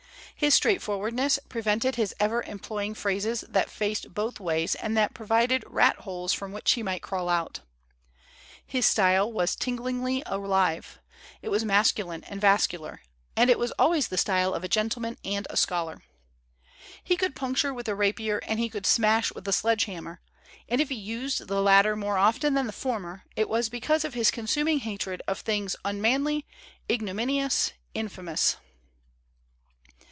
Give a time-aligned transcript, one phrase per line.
[0.33, 5.63] His straightfor wardness prevented his ever employing phrases that faced both ways and that provided
[5.67, 7.59] rat holes from which he might crawl out.
[8.65, 10.99] His style was tinglingly alive;
[11.43, 13.03] it was masculine and vascu lar;
[13.35, 16.01] and it was always the style of a gentleman and a scholar.
[17.03, 20.21] He could puncture with a rapier and he could smash with a sledge hammer;
[20.67, 24.15] and if he used the latter more often than the former it was because of
[24.15, 26.47] his consuming hatred of things" unmanly,
[26.89, 28.57] ignominious, infamous."